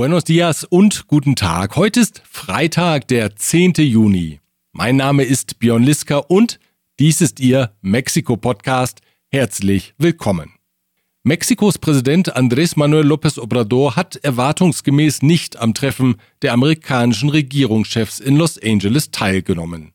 Buenos 0.00 0.24
dias 0.24 0.64
und 0.64 1.08
guten 1.08 1.36
Tag. 1.36 1.76
Heute 1.76 2.00
ist 2.00 2.22
Freitag, 2.24 3.06
der 3.08 3.36
10. 3.36 3.74
Juni. 3.80 4.40
Mein 4.72 4.96
Name 4.96 5.24
ist 5.24 5.58
Björn 5.58 5.82
Liska 5.82 6.16
und 6.16 6.58
dies 6.98 7.20
ist 7.20 7.38
Ihr 7.38 7.74
Mexiko-Podcast. 7.82 9.02
Herzlich 9.28 9.92
willkommen. 9.98 10.54
Mexikos 11.22 11.76
Präsident 11.76 12.34
Andrés 12.34 12.78
Manuel 12.78 13.04
López 13.04 13.38
Obrador 13.38 13.94
hat 13.94 14.16
erwartungsgemäß 14.16 15.20
nicht 15.20 15.58
am 15.58 15.74
Treffen 15.74 16.16
der 16.40 16.54
amerikanischen 16.54 17.28
Regierungschefs 17.28 18.20
in 18.20 18.36
Los 18.36 18.56
Angeles 18.56 19.10
teilgenommen. 19.10 19.92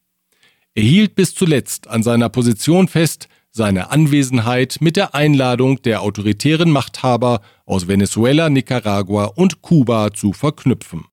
Er 0.76 0.84
hielt 0.84 1.16
bis 1.16 1.34
zuletzt 1.34 1.88
an 1.88 2.04
seiner 2.04 2.30
Position 2.30 2.88
fest, 2.88 3.28
seine 3.56 3.90
Anwesenheit 3.90 4.80
mit 4.82 4.98
der 4.98 5.16
Einladung 5.16 5.82
der 5.82 6.02
autoritären 6.02 6.70
Machthaber 6.70 7.40
aus 7.66 7.88
Venezuela, 7.88 8.50
Nicaragua 8.50 9.26
und 9.26 9.62
Kuba 9.62 10.12
zu 10.14 10.34
verknüpfen. 10.34 11.06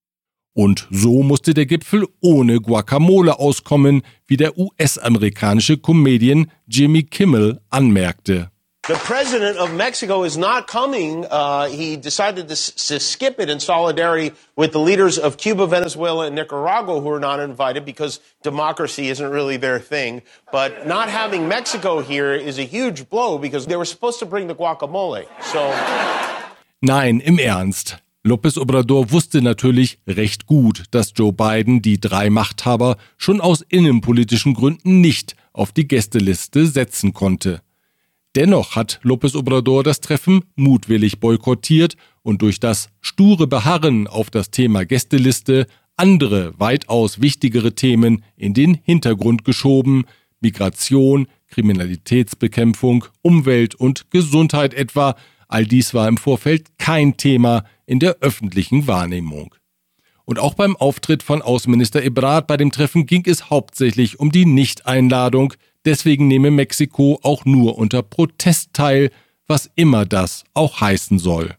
Und 0.52 0.89
so 0.91 1.23
musste 1.23 1.55
der 1.55 1.66
Gipfel 1.66 2.05
ohne 2.21 2.61
Guacamole 2.61 3.39
auskommen, 3.39 4.02
wie 4.27 4.37
der 4.37 4.59
US-amerikanische 4.59 5.79
Comedian 5.79 6.51
Jimmy 6.66 7.05
Kimmel 7.05 7.61
anmerkte. 7.71 8.52
The 8.89 8.95
president 8.95 9.59
of 9.59 9.73
Mexico 9.73 10.25
is 10.25 10.37
not 10.37 10.67
coming. 10.67 11.25
Uh, 11.25 11.69
he 11.69 11.97
decided 11.97 12.49
to, 12.49 12.57
to, 12.57 12.99
skip 12.99 13.39
it 13.39 13.49
in 13.49 13.61
solidarity 13.61 14.33
with 14.57 14.73
the 14.73 14.81
leaders 14.81 15.21
of 15.21 15.37
Cuba, 15.37 15.69
Venezuela, 15.69 16.27
and 16.27 16.35
Nicaragua 16.35 17.01
who 17.01 17.09
are 17.11 17.21
not 17.21 17.39
invited 17.39 17.85
because 17.85 18.19
democracy 18.43 19.09
isn't 19.09 19.31
really 19.31 19.57
their 19.57 19.79
thing. 19.79 20.23
But 20.51 20.85
not 20.85 21.09
having 21.09 21.47
Mexico 21.47 22.01
here 22.01 22.33
is 22.33 22.59
a 22.59 22.65
huge 22.65 23.09
blow 23.09 23.39
because 23.39 23.67
they 23.67 23.77
were 23.77 23.85
supposed 23.85 24.19
to 24.19 24.27
bring 24.27 24.49
the 24.49 24.57
guacamole. 24.57 25.27
So. 25.53 25.73
Nein, 26.83 27.21
im 27.21 27.39
Ernst. 27.39 27.99
López 28.25 28.59
Obrador 28.59 29.13
wusste 29.13 29.43
natürlich 29.43 30.01
recht 30.09 30.46
gut, 30.46 30.87
dass 30.91 31.13
Joe 31.15 31.33
Biden 31.33 31.83
die 31.83 32.01
drei 32.01 32.30
Machthaber 32.30 32.96
schon 33.17 33.41
aus 33.41 33.61
innenpolitischen 33.61 34.55
Gründen 34.55 35.01
nicht 35.01 35.37
auf 35.52 35.71
die 35.71 35.87
Gästeliste 35.87 36.67
setzen 36.67 37.13
konnte. 37.13 37.63
Dennoch 38.35 38.77
hat 38.77 38.99
López 39.02 39.37
Obrador 39.37 39.85
das 39.85 40.01
Treffen 40.01 40.45
mutwillig 40.57 41.21
boykottiert 41.21 41.97
und 42.23 42.41
durch 42.41 42.61
das 42.61 42.89
sture 43.02 43.47
Beharren 43.47 44.07
auf 44.07 44.30
das 44.30 44.51
Thema 44.51 44.87
Gästeliste 44.87 45.66
andere, 45.97 46.59
weitaus 46.59 47.21
wichtigere 47.21 47.74
Themen 47.74 48.24
in 48.37 48.55
den 48.55 48.79
Hintergrund 48.83 49.45
geschoben, 49.45 50.07
Migration, 50.41 51.29
Kriminalitätsbekämpfung, 51.49 53.05
Umwelt 53.21 53.74
und 53.74 54.11
Gesundheit 54.11 54.73
etwa, 54.73 55.15
all 55.49 55.67
dies 55.67 55.93
war 55.93 56.09
im 56.09 56.17
Vorfeld 56.17 56.79
kein 56.79 57.19
Thema 57.19 57.65
in 57.85 57.99
der 57.99 58.17
öffentlichen 58.21 58.87
Wahrnehmung. 58.87 59.55
Und 60.24 60.39
auch 60.39 60.55
beim 60.55 60.77
Auftritt 60.77 61.23
von 61.23 61.43
Außenminister 61.43 62.02
Ebrard 62.02 62.46
bei 62.46 62.57
dem 62.57 62.71
Treffen 62.71 63.05
ging 63.05 63.24
es 63.27 63.51
hauptsächlich 63.51 64.19
um 64.19 64.33
die 64.33 64.47
Nichteinladung, 64.47 65.53
Deswegen 65.84 66.28
nehme 66.28 66.50
Mexiko 66.50 67.19
auch 67.22 67.44
nur 67.44 67.78
unter 67.78 68.03
Protest 68.03 68.72
teil, 68.72 69.11
was 69.47 69.71
immer 69.75 70.05
das 70.05 70.44
auch 70.55 70.81
heißen 70.81 71.19
soll. 71.19 71.56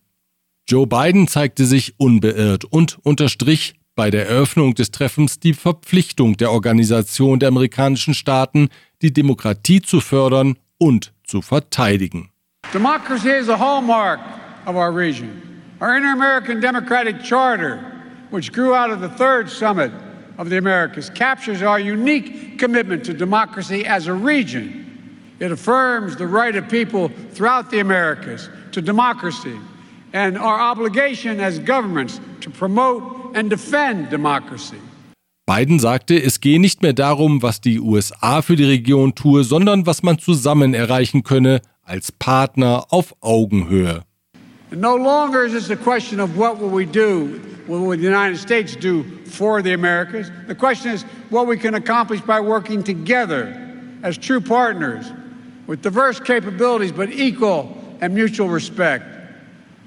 Joe 0.68 0.88
Biden 0.88 1.28
zeigte 1.28 1.66
sich 1.66 2.00
unbeirrt 2.00 2.64
und 2.64 2.98
unterstrich 3.04 3.76
bei 3.96 4.10
der 4.10 4.28
Eröffnung 4.28 4.74
des 4.74 4.92
Treffens 4.92 5.40
die 5.40 5.54
Verpflichtung 5.54 6.38
der 6.38 6.52
Organisation 6.52 7.40
der 7.40 7.50
amerikanischen 7.50 8.14
Staaten, 8.14 8.70
die 9.02 9.14
Demokratie 9.14 9.82
zu 9.82 10.00
fördern 10.00 10.58
und 10.78 11.14
zu 11.26 11.42
verteidigen. 11.42 12.30
Democracy 12.74 13.30
is 13.30 13.50
a 13.50 13.60
hallmark 13.60 14.20
of 14.66 14.76
our 14.76 14.96
region. 14.96 15.42
Our 15.82 15.98
inter-American 15.98 16.62
democratic 16.62 17.22
charter, 17.24 17.80
which 18.32 18.54
grew 18.54 18.74
out 18.74 18.90
of 18.90 19.02
the 19.02 19.10
third 19.10 19.50
summit 19.50 19.92
of 20.38 20.50
the 20.50 20.58
Americas 20.58 21.12
captures 21.14 21.62
our 21.62 21.78
unique 21.78 22.43
commitment 22.64 23.04
to 23.04 23.14
democracy 23.14 23.86
as 23.86 24.08
a 24.08 24.14
region. 24.14 24.66
It 25.40 25.52
affirms 25.52 26.16
the 26.16 26.28
right 26.28 26.56
of 26.56 26.70
people 26.70 27.12
throughout 27.34 27.70
the 27.70 27.80
Americas 27.80 28.50
to 28.72 28.82
democracy 28.82 29.58
and 30.14 30.38
our 30.38 30.60
obligation 30.72 31.42
as 31.42 31.60
governments 31.60 32.22
to 32.40 32.50
promote 32.50 33.04
and 33.36 33.50
defend 33.50 34.10
democracy. 34.10 34.78
Biden 35.46 35.80
sagte, 35.80 36.24
es 36.24 36.40
gehe 36.40 36.60
nicht 36.60 36.82
mehr 36.82 36.94
darum, 36.94 37.42
was 37.42 37.60
die 37.60 37.82
USA 37.82 38.42
für 38.42 38.56
die 38.56 38.64
Region 38.64 39.14
tue, 39.14 39.44
sondern 39.44 39.86
was 39.86 40.02
man 40.02 40.18
zusammen 40.18 40.74
erreichen 40.74 41.24
könne 41.24 41.60
als 41.84 42.14
Partner 42.14 42.86
auf 42.92 43.14
Augenhöhe. 43.20 44.04
And 44.74 44.82
no 44.82 44.96
longer 44.96 45.44
is 45.46 45.54
this 45.54 45.70
a 45.70 45.76
question 45.76 46.20
of 46.20 46.36
what 46.36 46.58
will 46.58 46.72
we 46.72 46.88
do 46.88 47.40
what 47.68 47.80
will 47.80 47.92
the 47.92 47.98
United 47.98 48.38
States 48.38 48.76
do 48.76 49.04
for 49.28 49.62
the 49.62 49.74
Americas? 49.74 50.32
The 50.48 50.56
question 50.56 50.92
is 50.92 51.04
what 51.30 51.46
we 51.46 51.58
can 51.58 51.76
accomplish 51.76 52.22
by 52.22 52.40
working 52.42 52.84
together 52.84 53.54
as 54.02 54.18
true 54.18 54.42
partners 54.42 55.14
with 55.68 55.84
diverse 55.84 56.20
capabilities 56.20 56.92
but 56.92 57.12
equal 57.12 57.78
and 58.02 58.16
mutual 58.16 58.50
respect, 58.50 59.06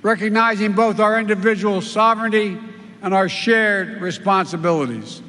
recognizing 0.02 0.72
both 0.72 1.00
our 1.00 1.18
individual 1.18 1.82
sovereignty 1.82 2.56
and 3.02 3.12
our 3.12 3.28
shared 3.28 4.00
responsibilities. 4.00 5.20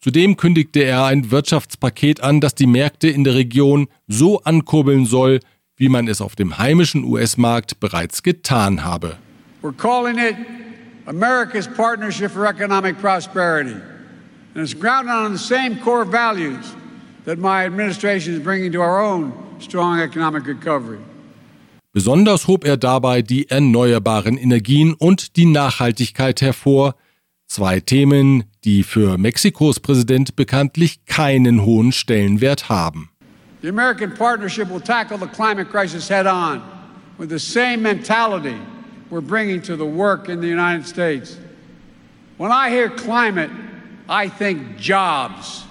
Zudem 0.00 0.36
kündigte 0.36 0.84
er 0.84 1.04
ein 1.04 1.30
Wirtschaftspaket 1.30 2.22
an, 2.22 2.40
das 2.40 2.54
die 2.54 2.66
Märkte 2.66 3.08
in 3.08 3.24
der 3.24 3.34
Region 3.34 3.88
so 4.08 4.40
ankurbeln 4.42 5.04
soll, 5.04 5.40
wie 5.76 5.88
man 5.88 6.08
es 6.08 6.20
auf 6.20 6.36
dem 6.36 6.58
heimischen 6.58 7.04
US-Markt 7.04 7.80
bereits 7.80 8.22
getan 8.22 8.84
habe. 8.84 9.16
We're 9.62 9.76
calling 9.76 10.18
it 10.18 10.36
America's 11.06 11.68
Partnership 11.68 12.30
for 12.30 12.46
Economic 12.46 13.00
Prosperity. 13.00 13.76
And 14.54 14.64
it's 14.64 14.74
grounded 14.74 15.14
on 15.14 15.32
the 15.32 15.38
same 15.38 15.76
core 15.82 16.04
values 16.04 16.74
that 17.24 17.38
my 17.38 17.64
administration 17.64 18.34
is 18.34 18.42
bringing 18.42 18.72
to 18.72 18.80
our 18.80 19.00
own 19.00 19.32
strong 19.58 20.00
economic 20.00 20.46
recovery. 20.46 20.98
Besonders 21.92 22.46
hob 22.46 22.64
er 22.64 22.76
dabei 22.76 23.22
die 23.22 23.48
erneuerbaren 23.48 24.36
Energien 24.36 24.92
und 24.92 25.36
die 25.36 25.46
Nachhaltigkeit 25.46 26.42
hervor, 26.42 26.94
zwei 27.46 27.80
Themen, 27.80 28.44
die 28.64 28.82
für 28.82 29.16
Mexikos 29.16 29.80
Präsident 29.80 30.36
bekanntlich 30.36 31.06
keinen 31.06 31.64
hohen 31.64 31.92
Stellenwert 31.92 32.68
haben. 32.68 33.08
The 33.66 33.70
American 33.70 34.12
partnership 34.12 34.70
will 34.70 34.78
tackle 34.78 35.18
the 35.18 35.26
climate 35.26 35.70
crisis 35.70 36.06
head 36.06 36.28
on 36.28 36.62
with 37.18 37.30
the 37.30 37.40
same 37.40 37.82
mentality 37.82 38.56
we're 39.10 39.20
bringing 39.20 39.60
to 39.62 39.74
the 39.74 39.84
work 39.84 40.28
in 40.28 40.40
the 40.40 40.46
United 40.46 40.86
States. 40.86 41.36
When 42.36 42.52
I 42.52 42.70
hear 42.70 42.88
climate, 42.88 43.50
I 44.08 44.28
think 44.28 44.76
jobs. 44.76 45.64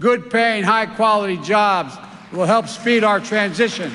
Good 0.00 0.30
paying, 0.30 0.64
high 0.64 0.86
quality 0.86 1.36
jobs 1.42 1.94
will 2.32 2.46
help 2.46 2.66
speed 2.66 3.04
our 3.04 3.20
transition 3.20 3.92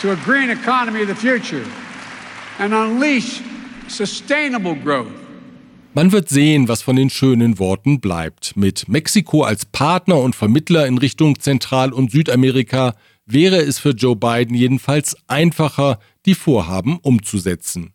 to 0.00 0.12
a 0.12 0.16
green 0.16 0.48
economy 0.48 1.02
of 1.02 1.08
the 1.08 1.14
future 1.14 1.70
and 2.58 2.72
unleash 2.72 3.42
sustainable 3.88 4.76
growth. 4.76 5.23
Man 5.96 6.10
wird 6.10 6.28
sehen, 6.28 6.66
was 6.66 6.82
von 6.82 6.96
den 6.96 7.08
schönen 7.08 7.60
Worten 7.60 8.00
bleibt. 8.00 8.56
Mit 8.56 8.88
Mexiko 8.88 9.44
als 9.44 9.64
Partner 9.64 10.18
und 10.18 10.34
Vermittler 10.34 10.88
in 10.88 10.98
Richtung 10.98 11.38
Zentral- 11.38 11.92
und 11.92 12.10
Südamerika 12.10 12.96
wäre 13.26 13.58
es 13.58 13.78
für 13.78 13.90
Joe 13.90 14.16
Biden 14.16 14.56
jedenfalls 14.56 15.16
einfacher, 15.28 16.00
die 16.26 16.34
Vorhaben 16.34 16.98
umzusetzen. 16.98 17.92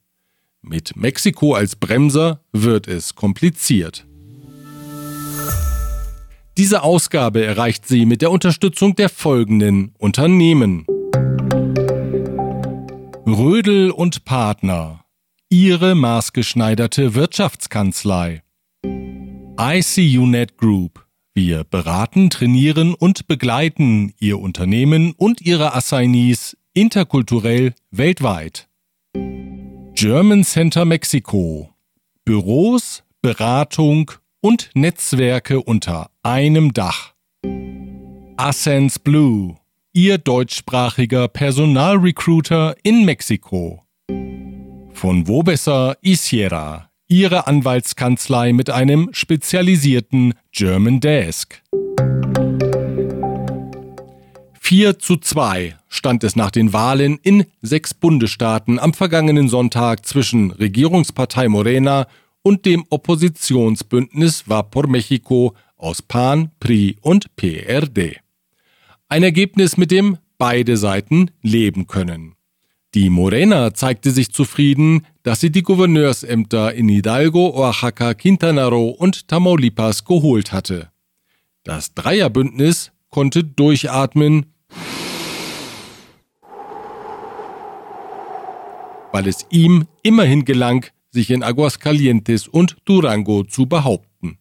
Mit 0.62 0.96
Mexiko 0.96 1.54
als 1.56 1.76
Bremser 1.76 2.42
wird 2.54 2.88
es 2.88 3.16
kompliziert. 3.16 4.08
Diese 6.58 6.84
Ausgabe 6.84 7.44
erreicht 7.44 7.86
sie 7.86 8.06
mit 8.06 8.22
der 8.22 8.32
Unterstützung 8.32 8.96
der 8.96 9.10
folgenden 9.10 9.94
Unternehmen. 9.98 10.86
Rödel 13.28 13.92
und 13.92 14.24
Partner. 14.24 14.99
Ihre 15.52 15.96
maßgeschneiderte 15.96 17.16
Wirtschaftskanzlei. 17.16 18.44
ICUNet 19.60 20.58
Group. 20.60 21.08
Wir 21.34 21.64
beraten, 21.64 22.30
trainieren 22.30 22.94
und 22.94 23.28
begleiten 23.28 24.14
Ihr 24.20 24.40
Unternehmen 24.40 25.14
und 25.18 25.42
Ihre 25.42 25.74
Assignees 25.74 26.56
interkulturell 26.74 27.74
weltweit. 27.90 28.70
German 29.96 30.44
Center 30.44 30.86
Mexiko. 30.86 31.74
Büros, 32.26 33.02
Beratung 33.24 34.12
und 34.42 34.70
Netzwerke 34.76 35.64
unter 35.64 36.12
einem 36.22 36.74
Dach. 36.74 37.16
Ascens 38.38 39.00
Blue. 39.00 39.58
Ihr 39.94 40.20
deutschsprachiger 40.20 41.28
Personalrecruiter 41.28 42.76
in 42.84 43.04
Mexiko. 43.04 43.84
Von 45.00 45.30
wo 45.30 45.44
besser 45.44 45.96
Isiera. 46.02 46.90
Ihre 47.08 47.48
Anwaltskanzlei 47.48 48.52
mit 48.52 48.70
einem 48.70 49.08
spezialisierten 49.14 50.34
German 50.52 51.00
Desk. 51.00 51.64
4 54.60 55.00
zu 55.00 55.16
2 55.16 55.78
stand 55.88 56.26
es 56.26 56.36
nach 56.36 56.52
den 56.52 56.74
Wahlen 56.74 57.18
in 57.24 57.46
sechs 57.62 57.94
Bundesstaaten 57.94 58.78
am 58.78 58.94
vergangenen 58.94 59.48
Sonntag 59.48 60.06
zwischen 60.06 60.52
Regierungspartei 60.52 61.48
Morena 61.48 62.06
und 62.42 62.66
dem 62.66 62.84
Oppositionsbündnis 62.90 64.50
Va 64.50 64.64
por 64.64 64.90
Mexico 64.90 65.56
aus 65.78 66.02
PAN, 66.02 66.52
PRI 66.60 66.98
und 67.00 67.38
PRD. 67.38 68.18
Ein 69.08 69.24
Ergebnis, 69.24 69.78
mit 69.78 69.92
dem 69.92 70.18
beide 70.38 70.76
Seiten 70.76 71.32
leben 71.42 71.88
können. 71.88 72.36
Die 72.96 73.12
Morena 73.12 73.76
zeigte 73.76 74.10
sich 74.10 74.32
zufrieden, 74.32 75.06
dass 75.22 75.40
sie 75.40 75.52
die 75.52 75.62
Gouverneursämter 75.62 76.74
in 76.74 76.90
Hidalgo, 76.90 77.56
Oaxaca, 77.56 78.16
Quintana 78.16 78.68
Roo 78.68 78.90
und 78.90 79.28
Tamaulipas 79.28 80.06
geholt 80.06 80.52
hatte. 80.52 80.90
Das 81.64 81.94
Dreierbündnis 81.94 82.92
konnte 83.10 83.44
durchatmen, 83.44 84.48
weil 89.12 89.28
es 89.28 89.46
ihm 89.52 89.86
immerhin 90.02 90.44
gelang, 90.44 90.88
sich 91.12 91.30
in 91.30 91.44
Aguascalientes 91.44 92.48
und 92.48 92.78
Durango 92.86 93.44
zu 93.44 93.68
behaupten. 93.68 94.40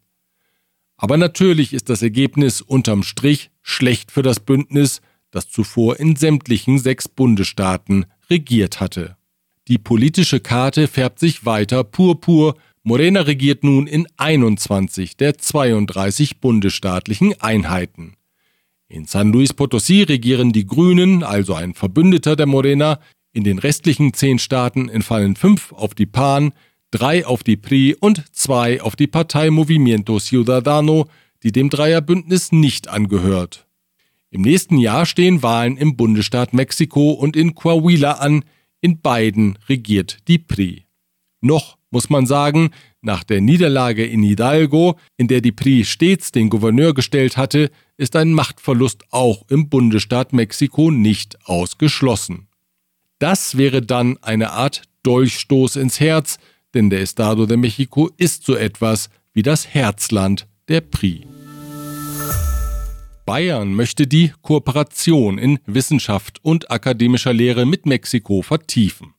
Aber 0.96 1.18
natürlich 1.18 1.74
ist 1.74 1.90
das 1.90 2.00
Ergebnis 2.00 2.62
unterm 2.62 3.02
Strich 3.02 3.50
schlecht 3.60 4.10
für 4.10 4.22
das 4.22 4.40
Bündnis, 4.40 5.02
das 5.30 5.50
zuvor 5.50 6.00
in 6.00 6.16
sämtlichen 6.16 6.78
sechs 6.78 7.08
Bundesstaaten 7.08 8.06
regiert 8.30 8.80
hatte. 8.80 9.16
Die 9.68 9.78
politische 9.78 10.40
Karte 10.40 10.88
färbt 10.88 11.18
sich 11.18 11.44
weiter 11.44 11.84
purpur. 11.84 12.56
Morena 12.82 13.20
regiert 13.20 13.64
nun 13.64 13.86
in 13.86 14.06
21 14.16 15.16
der 15.16 15.36
32 15.36 16.40
bundesstaatlichen 16.40 17.38
Einheiten. 17.40 18.14
In 18.88 19.04
San 19.04 19.30
Luis 19.32 19.52
Potosí 19.52 20.08
regieren 20.08 20.52
die 20.52 20.66
Grünen, 20.66 21.22
also 21.22 21.54
ein 21.54 21.74
Verbündeter 21.74 22.34
der 22.34 22.46
Morena. 22.46 23.00
In 23.32 23.44
den 23.44 23.58
restlichen 23.58 24.14
zehn 24.14 24.38
Staaten 24.38 24.88
entfallen 24.88 25.36
fünf 25.36 25.72
auf 25.72 25.94
die 25.94 26.06
PAN, 26.06 26.52
drei 26.90 27.26
auf 27.26 27.42
die 27.42 27.58
PRI 27.58 27.94
und 28.00 28.24
zwei 28.34 28.80
auf 28.80 28.96
die 28.96 29.06
Partei 29.06 29.50
Movimiento 29.50 30.18
Ciudadano, 30.18 31.06
die 31.42 31.52
dem 31.52 31.68
Dreierbündnis 31.68 32.52
nicht 32.52 32.88
angehört. 32.88 33.67
Im 34.30 34.42
nächsten 34.42 34.78
Jahr 34.78 35.06
stehen 35.06 35.42
Wahlen 35.42 35.76
im 35.76 35.96
Bundesstaat 35.96 36.52
Mexiko 36.52 37.12
und 37.12 37.36
in 37.36 37.54
Coahuila 37.54 38.12
an. 38.12 38.44
In 38.80 39.00
beiden 39.00 39.58
regiert 39.68 40.18
die 40.28 40.38
PRI. 40.38 40.84
Noch 41.40 41.78
muss 41.90 42.10
man 42.10 42.26
sagen, 42.26 42.70
nach 43.00 43.24
der 43.24 43.40
Niederlage 43.40 44.04
in 44.04 44.22
Hidalgo, 44.22 44.98
in 45.16 45.28
der 45.28 45.40
die 45.40 45.52
PRI 45.52 45.84
stets 45.84 46.32
den 46.32 46.50
Gouverneur 46.50 46.92
gestellt 46.92 47.36
hatte, 47.36 47.70
ist 47.96 48.16
ein 48.16 48.32
Machtverlust 48.32 49.04
auch 49.10 49.44
im 49.48 49.68
Bundesstaat 49.68 50.32
Mexiko 50.32 50.90
nicht 50.90 51.38
ausgeschlossen. 51.46 52.48
Das 53.18 53.56
wäre 53.56 53.82
dann 53.82 54.18
eine 54.22 54.52
Art 54.52 54.82
Dolchstoß 55.02 55.76
ins 55.76 56.00
Herz, 56.00 56.38
denn 56.74 56.90
der 56.90 57.00
Estado 57.00 57.46
de 57.46 57.56
Mexico 57.56 58.10
ist 58.16 58.44
so 58.44 58.54
etwas 58.54 59.08
wie 59.32 59.42
das 59.42 59.68
Herzland 59.68 60.46
der 60.68 60.82
PRI. 60.82 61.37
Bayern 63.28 63.74
möchte 63.74 64.06
die 64.06 64.32
Kooperation 64.40 65.36
in 65.36 65.58
Wissenschaft 65.66 66.38
und 66.42 66.70
akademischer 66.70 67.34
Lehre 67.34 67.66
mit 67.66 67.84
Mexiko 67.84 68.40
vertiefen. 68.40 69.12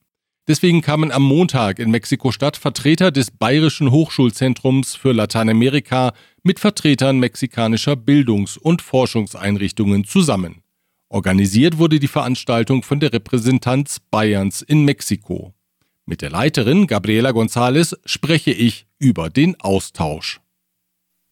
Deswegen 0.47 0.81
kamen 0.81 1.11
am 1.11 1.21
Montag 1.21 1.77
in 1.77 1.91
Mexiko-Stadt 1.91 2.57
Vertreter 2.57 3.11
des 3.11 3.29
Bayerischen 3.29 3.91
Hochschulzentrums 3.91 4.95
für 4.95 5.11
Lateinamerika 5.11 6.13
mit 6.41 6.59
Vertretern 6.59 7.19
mexikanischer 7.19 7.95
Bildungs- 7.95 8.57
und 8.57 8.81
Forschungseinrichtungen 8.81 10.05
zusammen. 10.05 10.63
Organisiert 11.09 11.77
wurde 11.77 11.99
die 11.99 12.07
Veranstaltung 12.07 12.81
von 12.81 12.99
der 12.99 13.13
Repräsentanz 13.13 13.99
Bayerns 14.09 14.63
in 14.63 14.85
Mexiko. 14.85 15.53
Mit 16.07 16.23
der 16.23 16.31
Leiterin 16.31 16.87
Gabriela 16.87 17.29
González 17.29 17.95
spreche 18.05 18.49
ich 18.49 18.87
über 18.97 19.29
den 19.29 19.61
Austausch. 19.61 20.41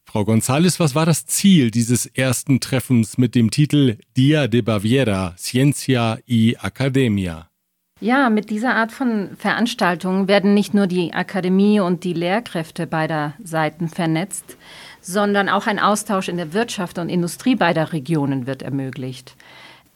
Frau 0.10 0.24
González, 0.24 0.80
was 0.80 0.96
war 0.96 1.06
das 1.06 1.26
Ziel 1.26 1.70
dieses 1.70 2.06
ersten 2.06 2.62
Treffens 2.62 3.18
mit 3.18 3.36
dem 3.36 3.52
Titel 3.52 3.98
Dia 4.16 4.48
de 4.48 4.62
Baviera, 4.62 5.36
Ciencia 5.38 6.18
y 6.26 6.56
Academia? 6.64 7.50
Ja, 8.00 8.30
mit 8.30 8.50
dieser 8.50 8.76
Art 8.76 8.94
von 8.94 9.36
Veranstaltungen 9.38 10.30
werden 10.30 10.54
nicht 10.54 10.74
nur 10.74 10.88
die 10.88 11.14
Akademie 11.14 11.82
und 11.82 12.06
die 12.06 12.14
Lehrkräfte 12.14 12.88
beider 12.88 13.34
Seiten 13.44 13.90
vernetzt, 13.90 14.56
sondern 15.02 15.50
auch 15.50 15.68
ein 15.68 15.80
Austausch 15.80 16.30
in 16.30 16.38
der 16.38 16.54
Wirtschaft 16.54 17.00
und 17.00 17.10
Industrie 17.10 17.56
beider 17.56 17.92
Regionen 17.92 18.48
wird 18.48 18.62
ermöglicht. 18.62 19.36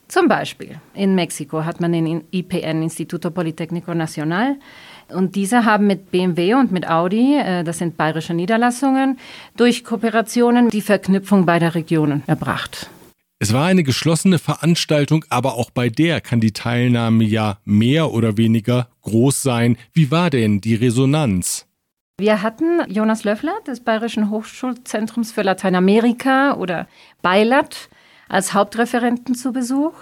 Zum 0.09 0.27
Beispiel 0.27 0.75
in 0.93 1.15
Mexiko 1.15 1.63
hat 1.63 1.79
man 1.79 1.93
den 1.93 2.25
IPN, 2.31 2.83
Instituto 2.83 3.29
Politécnico 3.29 3.93
Nacional, 3.93 4.57
und 5.13 5.35
diese 5.35 5.65
haben 5.65 5.87
mit 5.87 6.11
BMW 6.11 6.55
und 6.55 6.71
mit 6.71 6.87
Audi, 6.89 7.37
äh, 7.37 7.63
das 7.63 7.77
sind 7.77 7.97
bayerische 7.97 8.33
Niederlassungen, 8.33 9.17
durch 9.57 9.83
Kooperationen 9.83 10.69
die 10.69 10.81
Verknüpfung 10.81 11.45
beider 11.45 11.75
Regionen 11.75 12.23
erbracht. 12.27 12.89
Es 13.39 13.53
war 13.53 13.65
eine 13.65 13.81
geschlossene 13.81 14.37
Veranstaltung, 14.37 15.25
aber 15.29 15.55
auch 15.55 15.71
bei 15.71 15.89
der 15.89 16.21
kann 16.21 16.39
die 16.39 16.53
Teilnahme 16.53 17.23
ja 17.23 17.57
mehr 17.65 18.11
oder 18.11 18.37
weniger 18.37 18.87
groß 19.01 19.41
sein. 19.41 19.77
Wie 19.93 20.11
war 20.11 20.29
denn 20.29 20.61
die 20.61 20.75
Resonanz? 20.75 21.65
Wir 22.19 22.43
hatten 22.43 22.81
Jonas 22.87 23.23
Löffler 23.23 23.55
des 23.65 23.79
Bayerischen 23.79 24.29
Hochschulzentrums 24.29 25.31
für 25.31 25.41
Lateinamerika 25.41 26.53
oder 26.53 26.87
BeiLat 27.23 27.89
als 28.29 28.53
Hauptreferenten 28.53 29.33
zu 29.33 29.51
Besuch. 29.51 29.93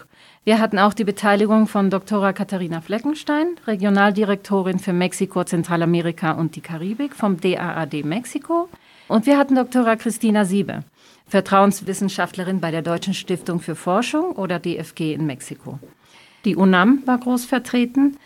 Wir 0.45 0.59
hatten 0.59 0.79
auch 0.79 0.93
die 0.93 1.03
Beteiligung 1.03 1.67
von 1.67 1.89
Dr. 1.89 2.31
Katharina 2.33 2.81
Fleckenstein, 2.81 3.57
Regionaldirektorin 3.67 4.79
für 4.79 4.93
Mexiko, 4.93 5.43
Zentralamerika 5.43 6.31
und 6.31 6.55
die 6.55 6.61
Karibik 6.61 7.13
vom 7.13 7.39
DAAD 7.39 8.05
Mexiko. 8.05 8.69
Und 9.09 9.25
wir 9.25 9.37
hatten 9.37 9.55
Dr. 9.55 9.95
Christina 9.97 10.45
Siebe, 10.45 10.83
Vertrauenswissenschaftlerin 11.27 12.61
bei 12.61 12.71
der 12.71 12.81
Deutschen 12.81 13.13
Stiftung 13.13 13.59
für 13.59 13.75
Forschung 13.75 14.31
oder 14.31 14.59
DFG 14.59 15.13
in 15.13 15.25
Mexiko. 15.25 15.77
Die 16.45 16.55
UNAM 16.55 17.03
war 17.05 17.17
groß 17.17 17.45
vertreten, 17.45 18.17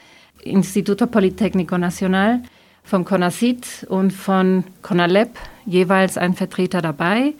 Instituto 0.43 1.05
Politécnico 1.05 1.77
Nacional, 1.77 2.43
vom 2.83 3.05
CONACIT 3.05 3.87
und 3.89 4.11
von 4.11 4.65
CONALEP 4.81 5.39
jeweils 5.65 6.17
ein 6.17 6.35
Vertreter 6.35 6.81
dabei 6.81 7.33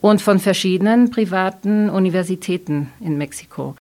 und 0.00 0.20
von 0.20 0.38
verschiedenen 0.38 1.10
privaten 1.10 1.88
Universitäten 1.88 2.92
in 3.00 3.16
Mexiko. 3.16 3.76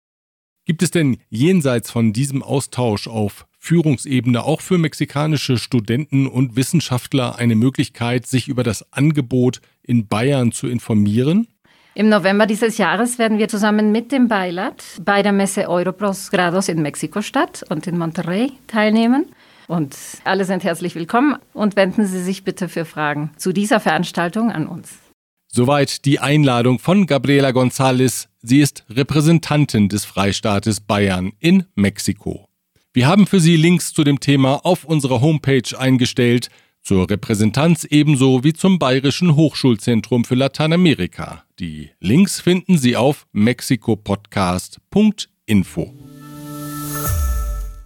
Gibt 0.70 0.84
es 0.84 0.92
denn 0.92 1.18
jenseits 1.32 1.90
von 1.90 2.14
diesem 2.14 2.44
Austausch 2.44 3.08
auf 3.08 3.48
Führungsebene 3.58 4.44
auch 4.44 4.62
für 4.62 4.78
mexikanische 4.78 5.58
Studenten 5.58 6.28
und 6.28 6.56
Wissenschaftler 6.58 7.40
eine 7.40 7.56
Möglichkeit, 7.56 8.28
sich 8.28 8.48
über 8.48 8.62
das 8.62 8.86
Angebot 8.94 9.62
in 9.82 10.06
Bayern 10.06 10.52
zu 10.52 10.68
informieren? 10.68 11.48
Im 11.96 12.10
November 12.10 12.46
dieses 12.46 12.78
Jahres 12.78 13.18
werden 13.18 13.40
wir 13.40 13.48
zusammen 13.48 13.92
mit 13.92 14.12
dem 14.12 14.28
Beilat 14.28 14.84
bei 15.04 15.24
der 15.24 15.32
Messe 15.32 15.68
Europros 15.68 16.30
Grados 16.30 16.70
in 16.70 16.84
Mexiko-Stadt 16.84 17.66
und 17.70 17.88
in 17.88 17.98
Monterrey 17.98 18.52
teilnehmen. 18.68 19.26
Und 19.68 19.98
alle 20.24 20.46
sind 20.46 20.64
herzlich 20.64 20.94
willkommen 20.94 21.36
und 21.54 21.78
wenden 21.78 22.06
Sie 22.06 22.22
sich 22.22 22.44
bitte 22.44 22.70
für 22.70 22.86
Fragen 22.86 23.32
zu 23.38 23.54
dieser 23.54 23.80
Veranstaltung 23.80 24.52
an 24.52 24.68
uns. 24.68 25.09
Soweit 25.52 26.06
die 26.06 26.20
Einladung 26.20 26.78
von 26.78 27.08
Gabriela 27.08 27.50
González. 27.50 28.28
Sie 28.42 28.60
ist 28.60 28.86
Repräsentantin 28.90 29.90
des 29.90 30.06
Freistaates 30.06 30.80
Bayern 30.80 31.34
in 31.40 31.66
Mexiko. 31.74 32.48
Wir 32.94 33.08
haben 33.08 33.26
für 33.26 33.40
Sie 33.40 33.58
Links 33.58 33.92
zu 33.94 34.04
dem 34.04 34.20
Thema 34.20 34.64
auf 34.64 34.86
unserer 34.86 35.22
Homepage 35.22 35.64
eingestellt, 35.78 36.50
zur 36.84 37.10
Repräsentanz 37.10 37.84
ebenso 37.84 38.44
wie 38.44 38.54
zum 38.54 38.78
Bayerischen 38.78 39.36
Hochschulzentrum 39.36 40.24
für 40.24 40.36
Lateinamerika. 40.36 41.44
Die 41.60 41.90
Links 42.00 42.40
finden 42.40 42.78
Sie 42.78 42.96
auf 42.96 43.26
mexikopodcast.info. 43.32 46.09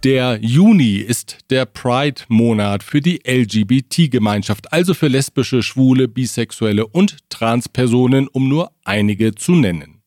Der 0.04 0.38
Juni 0.42 0.96
ist 0.96 1.38
der 1.48 1.64
Pride-Monat 1.64 2.82
für 2.82 3.00
die 3.00 3.22
LGBT-Gemeinschaft, 3.26 4.70
also 4.70 4.92
für 4.92 5.08
lesbische, 5.08 5.62
schwule, 5.62 6.08
bisexuelle 6.08 6.86
und 6.86 7.30
Transpersonen, 7.30 8.28
um 8.28 8.46
nur 8.46 8.70
einige 8.84 9.34
zu 9.34 9.52
nennen. 9.52 10.02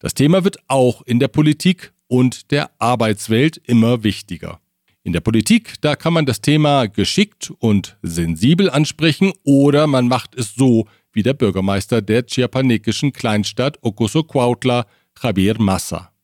Das 0.00 0.14
Thema 0.14 0.42
wird 0.42 0.56
auch 0.66 1.02
in 1.02 1.20
der 1.20 1.28
Politik 1.28 1.92
und 2.08 2.50
der 2.50 2.72
Arbeitswelt 2.80 3.56
immer 3.58 4.02
wichtiger. 4.02 4.58
In 5.04 5.12
der 5.12 5.20
Politik, 5.20 5.74
da 5.80 5.94
kann 5.94 6.12
man 6.12 6.26
das 6.26 6.40
Thema 6.40 6.86
geschickt 6.86 7.52
und 7.60 7.98
sensibel 8.02 8.68
ansprechen 8.68 9.32
oder 9.44 9.86
man 9.86 10.08
macht 10.08 10.34
es 10.34 10.56
so 10.56 10.88
wie 11.12 11.22
der 11.22 11.34
Bürgermeister 11.34 12.02
der 12.02 12.26
chiapanekischen 12.26 13.12
Kleinstadt 13.12 13.78
Ocosocuautla, 13.80 14.86
Javier 15.22 15.54
Massa. 15.60 16.15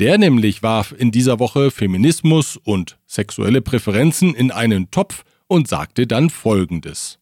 Der 0.00 0.16
nämlich 0.16 0.62
warf 0.62 0.94
in 0.96 1.10
dieser 1.10 1.38
Woche 1.38 1.70
Feminismus 1.70 2.56
und 2.56 2.98
sexuelle 3.06 3.60
Präferenzen 3.60 4.34
in 4.34 4.50
einen 4.50 4.90
Topf 4.90 5.24
und 5.46 5.68
sagte 5.68 6.06
dann 6.06 6.30
Folgendes. 6.30 7.18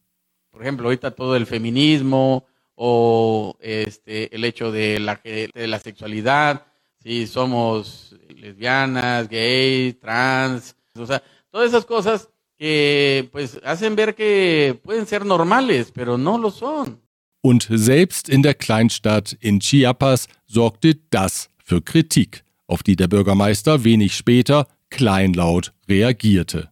Por 0.53 0.63
ejemplo, 0.63 0.87
ahorita 0.87 1.11
todo 1.11 1.35
el 1.35 1.45
feminismo 1.47 2.47
o 2.77 3.57
este, 3.59 4.33
el 4.33 4.45
hecho 4.45 4.71
de 4.71 5.01
la, 5.01 5.17
de 5.25 5.67
la 5.67 5.81
sexualidad 5.81 6.63
si 7.03 7.27
somos 7.27 8.15
lesbianas, 8.29 9.29
gay, 9.29 9.95
trans, 9.95 10.77
o 10.97 11.05
sea, 11.05 11.21
todas 11.51 11.71
esas 11.71 11.85
cosas 11.85 12.29
que 12.57 13.29
pues 13.33 13.61
hacen 13.65 13.97
ver 13.97 14.15
que 14.15 14.79
pueden 14.85 15.07
ser 15.07 15.27
normales, 15.27 15.91
pero 15.93 16.17
no 16.17 16.39
lo 16.39 16.53
son. 16.53 17.01
Und 17.41 17.69
selbst 17.69 18.29
in 18.29 18.45
der 18.45 18.55
Kleinstadt 18.55 19.37
in 19.41 19.59
Chiapas 19.59 20.29
sorgte 20.47 20.97
das 21.11 21.49
für 21.65 21.83
Kritik, 21.83 22.45
auf 22.69 22.83
die 22.85 22.95
der 22.95 23.09
Bürgermeister 23.09 23.83
wenig 23.83 24.15
später 24.15 24.67
kleinlaut 24.91 25.73
reagierte. 25.89 26.71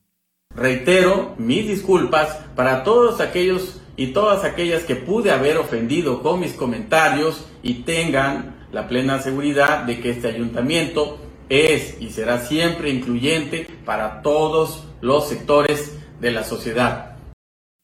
Reitero 0.54 1.34
mis 1.38 1.66
disculpas 1.66 2.28
para 2.54 2.84
todos 2.84 3.20
aquellos 3.20 3.80
y 3.96 4.12
todas 4.12 4.44
aquellas 4.44 4.84
que 4.84 4.94
pude 4.96 5.30
haber 5.30 5.58
ofendido 5.58 6.22
con 6.22 6.40
mis 6.40 6.52
comentarios 6.52 7.44
y 7.62 7.82
tengan 7.82 8.54
la 8.72 8.88
plena 8.88 9.20
seguridad 9.20 9.84
de 9.84 10.00
que 10.00 10.10
este 10.10 10.28
ayuntamiento 10.28 11.18
es 11.48 12.00
y 12.00 12.10
será 12.10 12.40
siempre 12.40 12.90
incluyente 12.90 13.66
para 13.84 14.22
todos 14.22 14.86
los 15.00 15.28
sectores 15.28 15.98
de 16.20 16.30
la 16.30 16.44
sociedad. 16.44 17.16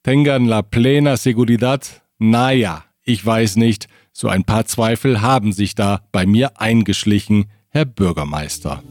Tengan 0.02 0.48
la 0.48 0.62
plena 0.62 1.16
seguridad? 1.16 1.82
Naja, 2.18 2.86
ich 3.04 3.24
weiß 3.24 3.56
nicht. 3.56 3.88
So 4.12 4.28
ein 4.28 4.44
paar 4.44 4.66
Zweifel 4.66 5.22
haben 5.22 5.52
sich 5.52 5.74
da 5.74 6.00
bei 6.12 6.26
mir 6.26 6.60
eingeschlichen, 6.60 7.46
Herr 7.74 7.86
Bürgermeister. 7.86 8.82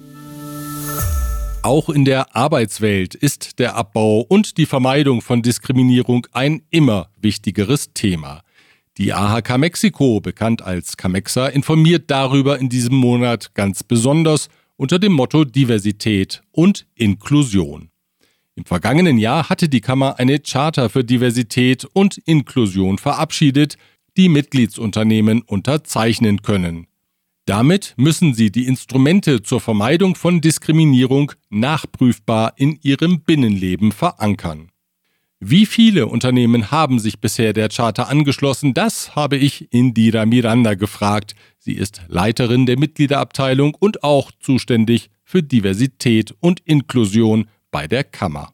Auch 1.61 1.89
in 1.89 2.03
der 2.03 2.35
Arbeitswelt 2.35 3.13
ist 3.13 3.59
der 3.59 3.75
Abbau 3.75 4.21
und 4.21 4.57
die 4.57 4.65
Vermeidung 4.65 5.21
von 5.21 5.43
Diskriminierung 5.43 6.25
ein 6.31 6.63
immer 6.71 7.09
wichtigeres 7.15 7.93
Thema. 7.93 8.41
Die 8.97 9.13
AHK 9.13 9.59
Mexiko, 9.59 10.19
bekannt 10.19 10.63
als 10.63 10.97
Camexa, 10.97 11.45
informiert 11.45 12.09
darüber 12.09 12.57
in 12.57 12.69
diesem 12.69 12.95
Monat 12.95 13.53
ganz 13.53 13.83
besonders 13.83 14.49
unter 14.77 14.97
dem 14.97 15.11
Motto 15.11 15.45
Diversität 15.45 16.41
und 16.51 16.87
Inklusion. 16.95 17.91
Im 18.55 18.65
vergangenen 18.65 19.19
Jahr 19.19 19.47
hatte 19.47 19.69
die 19.69 19.81
Kammer 19.81 20.17
eine 20.17 20.39
Charta 20.39 20.89
für 20.89 21.03
Diversität 21.03 21.85
und 21.93 22.17
Inklusion 22.17 22.97
verabschiedet, 22.97 23.77
die 24.17 24.27
Mitgliedsunternehmen 24.27 25.43
unterzeichnen 25.43 26.41
können. 26.41 26.87
Damit 27.45 27.93
müssen 27.97 28.33
sie 28.33 28.51
die 28.51 28.67
Instrumente 28.67 29.41
zur 29.41 29.59
Vermeidung 29.59 30.15
von 30.15 30.41
Diskriminierung 30.41 31.31
nachprüfbar 31.49 32.53
in 32.57 32.77
ihrem 32.81 33.21
Binnenleben 33.21 33.91
verankern. 33.91 34.71
Wie 35.43 35.65
viele 35.65 36.05
Unternehmen 36.05 36.69
haben 36.69 36.99
sich 36.99 37.19
bisher 37.19 37.51
der 37.53 37.69
Charta 37.69 38.03
angeschlossen? 38.03 38.75
Das 38.75 39.15
habe 39.15 39.37
ich 39.37 39.73
Indira 39.73 40.27
Miranda 40.27 40.75
gefragt. 40.75 41.33
Sie 41.57 41.73
ist 41.73 42.03
Leiterin 42.07 42.67
der 42.67 42.77
Mitgliederabteilung 42.77 43.73
und 43.73 44.03
auch 44.03 44.31
zuständig 44.39 45.09
für 45.23 45.41
Diversität 45.41 46.35
und 46.41 46.59
Inklusion 46.65 47.47
bei 47.71 47.87
der 47.87 48.03
Kammer. 48.03 48.53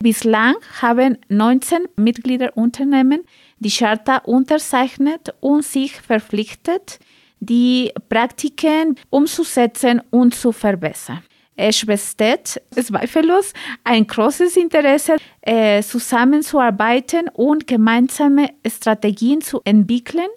Bislang 0.00 0.54
haben 0.80 1.18
19 1.28 1.80
Mitgliederunternehmen 1.96 3.20
die 3.58 3.70
Charta 3.70 4.16
unterzeichnet 4.16 5.34
und 5.40 5.64
sich 5.64 5.92
verpflichtet, 5.92 6.98
die 7.42 7.90
Praktiken 8.08 8.94
umzusetzen 9.10 10.00
und 10.10 10.34
zu 10.34 10.52
verbessern. 10.52 11.22
Es 11.56 11.84
besteht 11.84 12.62
zweifellos 12.70 13.52
ein 13.84 14.06
großes 14.06 14.56
Interesse, 14.56 15.16
äh, 15.42 15.82
zusammenzuarbeiten 15.82 17.28
und 17.34 17.66
gemeinsame 17.66 18.50
Strategien 18.66 19.42
zu 19.42 19.60
entwickeln, 19.64 20.28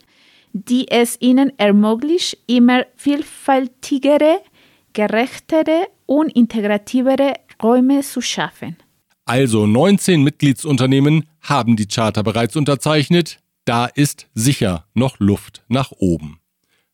die 0.52 0.90
es 0.90 1.18
ihnen 1.22 1.58
ermöglicht, 1.58 2.38
immer 2.48 2.86
vielfältigere, 2.96 4.42
gerechtere 4.94 5.88
und 6.06 6.36
integrativere 6.36 7.36
Räume 7.62 8.02
zu 8.02 8.22
schaffen. 8.22 8.78
Also 9.26 9.68
19 9.68 10.24
Mitgliedsunternehmen 10.24 11.26
haben 11.42 11.76
die 11.76 11.88
Charta 11.88 12.24
bereits 12.24 12.56
unterzeichnet. 12.56 13.40
Da 13.64 13.86
ist 13.86 14.28
sicher 14.34 14.86
noch 14.94 15.20
Luft 15.20 15.64
nach 15.68 15.92
oben. 15.92 16.40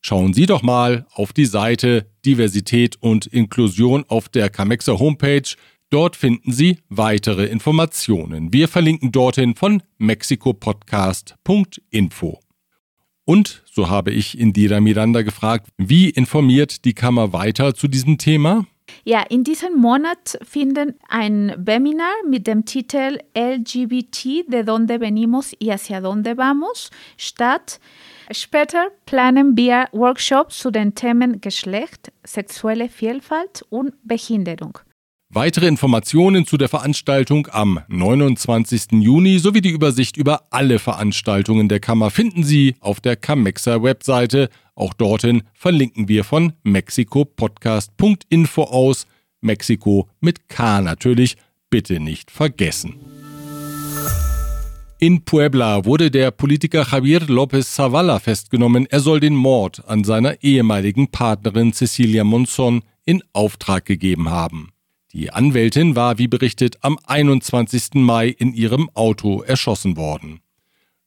Schauen 0.04 0.34
Sie 0.34 0.46
doch 0.46 0.62
mal 0.62 1.06
auf 1.14 1.32
die 1.32 1.46
Seite 1.46 2.08
Diversität 2.26 2.96
und 3.00 3.26
Inklusion 3.26 4.04
auf 4.08 4.28
der 4.28 4.50
Camexa 4.50 4.98
Homepage. 4.98 5.54
Dort 5.90 6.16
finden 6.16 6.50
Sie 6.50 6.78
weitere 6.88 7.46
Informationen. 7.46 8.52
Wir 8.52 8.66
verlinken 8.66 9.12
dorthin 9.12 9.54
von 9.54 9.80
mexikopodcast.info. 9.98 12.40
Und 13.24 13.62
so 13.70 13.88
habe 13.88 14.10
ich 14.10 14.36
Indira 14.36 14.80
Miranda 14.80 15.22
gefragt, 15.22 15.68
wie 15.78 16.10
informiert 16.10 16.84
die 16.84 16.94
Kammer 16.94 17.32
weiter 17.32 17.76
zu 17.76 17.86
diesem 17.86 18.18
Thema? 18.18 18.66
Ja, 19.04 19.22
in 19.28 19.44
diesem 19.44 19.76
Monat 19.76 20.38
findet 20.42 20.96
ein 21.08 21.54
Webinar 21.56 22.14
mit 22.28 22.46
dem 22.46 22.64
Titel 22.64 23.18
LGBT, 23.34 24.44
de 24.48 24.62
donde 24.64 25.00
venimos 25.00 25.52
y 25.58 25.70
hacia 25.70 26.00
donde 26.00 26.36
vamos 26.36 26.90
statt. 27.16 27.80
Später 28.30 28.88
planen 29.06 29.56
wir 29.56 29.88
Workshops 29.92 30.58
zu 30.58 30.70
den 30.70 30.94
Themen 30.94 31.40
Geschlecht, 31.40 32.12
sexuelle 32.24 32.88
Vielfalt 32.88 33.64
und 33.68 33.94
Behinderung. 34.04 34.78
Weitere 35.34 35.66
Informationen 35.66 36.46
zu 36.46 36.58
der 36.58 36.68
Veranstaltung 36.68 37.48
am 37.50 37.80
29. 37.88 39.00
Juni 39.00 39.38
sowie 39.38 39.62
die 39.62 39.70
Übersicht 39.70 40.18
über 40.18 40.42
alle 40.50 40.78
Veranstaltungen 40.78 41.70
der 41.70 41.80
Kammer 41.80 42.10
finden 42.10 42.44
Sie 42.44 42.74
auf 42.80 43.00
der 43.00 43.16
Camexa 43.16 43.82
Webseite. 43.82 44.50
Auch 44.74 44.94
dorthin 44.94 45.42
verlinken 45.54 46.08
wir 46.08 46.24
von 46.24 46.54
mexikopodcast.info 46.62 48.64
aus. 48.64 49.06
Mexiko 49.40 50.08
mit 50.20 50.48
K 50.48 50.80
natürlich, 50.80 51.36
bitte 51.68 52.00
nicht 52.00 52.30
vergessen. 52.30 52.94
In 55.02 55.24
Puebla 55.24 55.84
wurde 55.84 56.12
der 56.12 56.30
Politiker 56.30 56.86
Javier 56.88 57.22
López 57.22 57.74
Zavala 57.74 58.20
festgenommen. 58.20 58.86
Er 58.88 59.00
soll 59.00 59.18
den 59.18 59.34
Mord 59.34 59.82
an 59.88 60.04
seiner 60.04 60.44
ehemaligen 60.44 61.08
Partnerin 61.08 61.72
Cecilia 61.72 62.22
Monzon 62.22 62.82
in 63.04 63.20
Auftrag 63.32 63.84
gegeben 63.84 64.30
haben. 64.30 64.70
Die 65.12 65.32
Anwältin 65.32 65.96
war, 65.96 66.18
wie 66.18 66.28
berichtet, 66.28 66.76
am 66.82 67.00
21. 67.04 67.94
Mai 67.94 68.28
in 68.28 68.54
ihrem 68.54 68.90
Auto 68.94 69.42
erschossen 69.42 69.96
worden. 69.96 70.38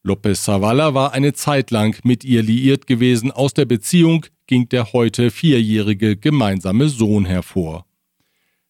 López 0.06 0.44
Zavala 0.44 0.94
war 0.94 1.14
eine 1.14 1.34
Zeit 1.34 1.72
lang 1.72 2.00
mit 2.04 2.24
ihr 2.24 2.44
liiert 2.44 2.86
gewesen. 2.86 3.32
Aus 3.32 3.56
der 3.56 3.66
Beziehung 3.66 4.28
ging 4.46 4.70
der 4.70 4.94
heute 4.94 5.32
vierjährige 5.32 6.16
gemeinsame 6.16 6.90
Sohn 6.90 7.26
hervor. 7.26 7.88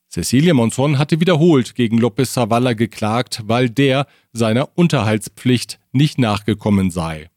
Cecilia 0.09 0.53
Monzon 0.53 0.97
hatte 0.97 1.19
wiederholt 1.19 1.75
gegen 1.75 1.99
López 1.99 2.31
Zavala 2.31 2.71
geklagt, 2.71 3.43
weil 3.47 3.69
der 3.69 4.07
seiner 4.31 4.69
Unterhaltspflicht 4.77 5.77
nicht 5.91 6.19
nachgekommen 6.19 6.89
sei. 6.89 7.29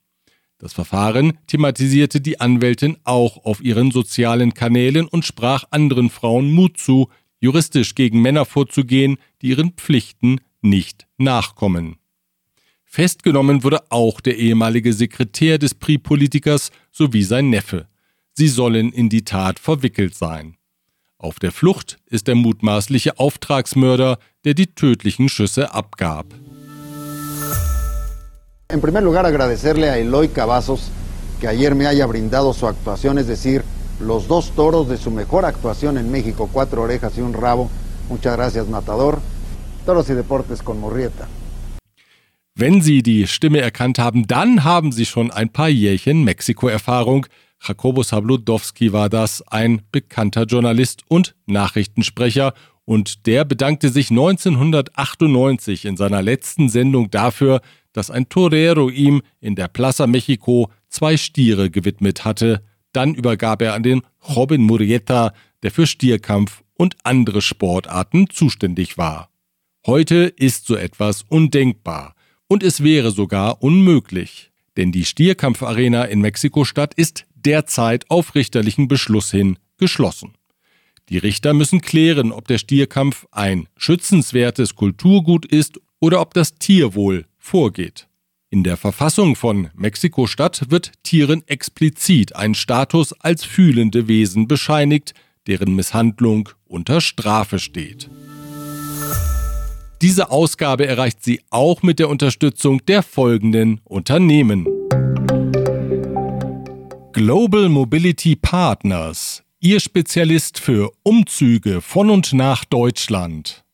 Das 0.59 0.73
Verfahren 0.73 1.37
thematisierte 1.49 2.21
die 2.21 2.39
Anwältin 2.39 2.99
auch 3.03 3.45
auf 3.45 3.61
ihren 3.61 3.91
sozialen 3.91 4.55
Kanälen 4.55 5.09
und 5.09 5.25
sprach 5.25 5.65
anderen 5.73 6.09
Frauen 6.09 6.53
Mut 6.53 6.79
zu, 6.79 7.09
juristisch 7.41 7.97
gegen 7.97 8.23
Männer 8.23 8.45
vorzugehen, 8.45 9.17
die 9.43 9.49
ihren 9.49 9.73
Pflichten 9.73 10.41
nicht 10.63 11.09
nachkommen. 11.17 11.98
Festgenommen 12.91 13.65
wurde 13.65 13.83
auch 13.91 14.23
der 14.23 14.39
ehemalige 14.39 14.95
Sekretär 14.95 15.59
des 15.59 15.75
PRI-Politikers 15.75 16.71
sowie 16.91 17.23
sein 17.23 17.51
Neffe. 17.51 17.87
Sie 18.33 18.49
sollen 18.49 18.93
in 18.93 19.11
die 19.11 19.25
Tat 19.25 19.59
verwickelt 19.59 20.15
sein. 20.15 20.57
Auf 21.19 21.39
der 21.39 21.53
Flucht 21.53 21.99
ist 22.07 22.29
der 22.29 22.35
mutmaßliche 22.35 23.19
Auftragsmörder, 23.19 24.19
der 24.47 24.55
die 24.55 24.69
tödlichen 24.69 25.29
Schüsse 25.29 25.75
abgab. 25.75 26.27
En 28.69 28.81
primer 28.81 29.03
lugar, 29.03 29.27
agradecerle 29.27 29.91
a 29.91 29.99
Eloy 29.99 30.29
Cavazos 30.29 30.91
que 31.41 31.47
ayer 31.47 31.75
me 31.75 31.87
haya 31.87 32.07
brindado 32.07 32.55
su 32.55 32.67
actuación, 32.67 33.19
es 33.19 33.27
decir, 33.27 33.65
los 34.01 34.29
dos 34.29 34.53
toros 34.53 34.89
de 34.89 34.97
su 34.97 35.11
mejor 35.11 35.45
actuación 35.45 35.99
en 35.99 36.11
México, 36.11 36.49
cuatro 36.51 36.83
orejas 36.83 37.19
y 37.19 37.21
un 37.21 37.35
rabo. 37.35 37.69
Muchas 38.09 38.35
gracias, 38.35 38.67
Matador. 38.67 39.21
Toros 39.85 40.09
y 40.09 40.15
Deportes 40.15 40.63
con 40.63 40.81
Murrieta. 40.81 41.29
Wenn 42.61 42.81
Sie 42.81 43.05
die 43.05 43.29
Stimme 43.29 43.61
erkannt 43.61 44.01
haben, 44.01 44.27
dann 44.27 44.65
haben 44.65 44.91
Sie 44.91 45.07
schon 45.07 45.31
ein 45.31 45.53
paar 45.53 45.69
Jährchen 45.69 46.25
Mexiko-Erfahrung. 46.25 47.27
Jacobo 47.65 48.03
Sabludowski 48.03 48.93
war 48.93 49.09
das, 49.09 49.47
ein 49.47 49.83
bekannter 49.93 50.43
Journalist 50.43 51.03
und 51.07 51.37
Nachrichtensprecher, 51.47 52.55
und 52.85 53.29
der 53.29 53.45
bedankte 53.45 53.91
sich 53.91 54.11
1998 54.11 55.85
in 55.85 55.97
seiner 55.97 56.21
letzten 56.21 56.69
Sendung 56.69 57.13
dafür, 57.13 57.61
dass 57.93 58.11
ein 58.11 58.29
Torero 58.29 58.91
ihm 58.91 59.23
in 59.39 59.55
der 59.55 59.69
Plaza 59.69 60.09
Mexico 60.09 60.73
zwei 60.89 61.17
Stiere 61.17 61.71
gewidmet 61.71 62.25
hatte, 62.25 62.65
dann 62.93 63.15
übergab 63.15 63.63
er 63.63 63.75
an 63.75 63.85
den 63.85 64.03
Robin 64.35 64.63
Murrieta, 64.63 65.33
der 65.63 65.71
für 65.71 65.87
Stierkampf 65.87 66.65
und 66.75 66.97
andere 67.05 67.41
Sportarten 67.41 68.29
zuständig 68.29 68.99
war. 68.99 69.31
Heute 69.87 70.25
ist 70.25 70.67
so 70.67 70.75
etwas 70.75 71.23
undenkbar 71.23 72.17
und 72.49 72.63
es 72.63 72.83
wäre 72.83 73.11
sogar 73.11 73.63
unmöglich, 73.63 74.51
denn 74.77 74.91
die 74.91 75.05
Stierkampfarena 75.05 76.05
in 76.05 76.21
Mexiko-Stadt 76.21 76.95
ist 76.95 77.27
derzeit 77.37 78.11
auf 78.11 78.35
richterlichen 78.35 78.89
Beschluss 78.89 79.31
hin 79.31 79.59
geschlossen. 79.77 80.33
Die 81.09 81.19
Richter 81.19 81.55
müssen 81.55 81.81
klären, 81.81 82.33
ob 82.33 82.49
der 82.49 82.59
Stierkampf 82.59 83.27
ein 83.31 83.69
schützenswertes 83.77 84.75
Kulturgut 84.75 85.47
ist 85.47 85.81
oder 86.01 86.21
ob 86.21 86.35
das 86.35 86.57
Tierwohl 86.57 87.27
vorgeht. 87.39 88.09
In 88.51 88.65
der 88.65 88.77
Verfassung 88.77 89.37
von 89.37 89.69
Mexiko-Stadt 89.75 90.71
wird 90.71 90.93
Tieren 91.03 91.43
explizit 91.47 92.35
ein 92.35 92.55
Status 92.55 93.13
als 93.21 93.45
fühlende 93.45 94.09
Wesen 94.09 94.49
bescheinigt, 94.49 95.15
deren 95.47 95.75
Misshandlung 95.75 96.49
unter 96.67 97.01
Strafe 97.01 97.59
steht. 97.59 98.09
Diese 100.01 100.31
Ausgabe 100.31 100.87
erreicht 100.87 101.25
sie 101.25 101.41
auch 101.51 101.83
mit 101.83 101.99
der 101.99 102.09
Unterstützung 102.09 102.85
der 102.87 103.03
folgenden 103.03 103.81
Unternehmen. 103.83 104.65
Global 107.13 107.69
Mobility 107.69 108.37
Partners, 108.37 109.43
Ihr 109.59 109.81
Spezialist 109.81 110.61
für 110.61 110.93
Umzüge 111.03 111.81
von 111.81 112.11
und 112.11 112.33
nach 112.33 112.65
Deutschland. 112.65 113.65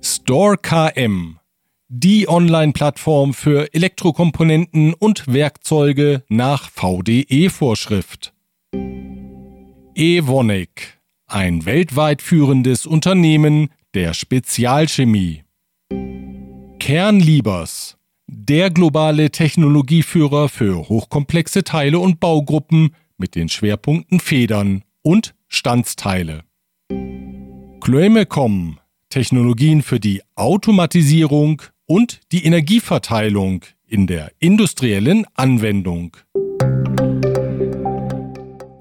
Store 0.00 0.56
KM, 0.56 1.40
die 1.88 2.28
Online-Plattform 2.28 3.34
für 3.34 3.74
Elektrokomponenten 3.74 4.94
und 4.94 5.26
Werkzeuge 5.26 6.22
nach 6.28 6.70
VDE-Vorschrift. 6.70 8.32
Evonik, 9.96 11.00
ein 11.26 11.64
weltweit 11.64 12.22
führendes 12.22 12.86
Unternehmen 12.86 13.70
der 13.96 14.12
Spezialchemie. 14.12 15.42
Kernliebers, 16.78 17.96
der 18.26 18.68
globale 18.68 19.30
Technologieführer 19.30 20.50
für 20.50 20.90
hochkomplexe 20.90 21.64
Teile 21.64 21.98
und 21.98 22.20
Baugruppen 22.20 22.90
mit 23.16 23.34
den 23.34 23.48
Schwerpunkten 23.48 24.20
Federn 24.20 24.84
und 25.00 25.34
Standsteile. 25.48 26.42
Chloemecom, 27.80 28.80
Technologien 29.08 29.80
für 29.80 29.98
die 29.98 30.20
Automatisierung 30.34 31.62
und 31.86 32.20
die 32.32 32.44
Energieverteilung 32.44 33.64
in 33.86 34.06
der 34.06 34.30
industriellen 34.38 35.24
Anwendung. 35.32 36.18